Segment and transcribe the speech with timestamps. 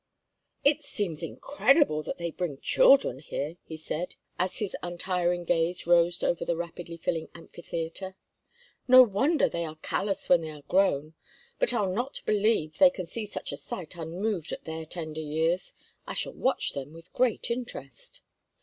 [0.63, 6.23] "It seems incredible that they bring children here," he said, as his untiring gaze roved
[6.23, 8.15] over the rapidly filling amphitheatre.
[8.87, 11.13] "No wonder they are callous when they are grown;
[11.59, 15.75] but I'll not believe they can see such a sight unmoved at their tender years.
[16.07, 18.21] I shall watch them with great interest."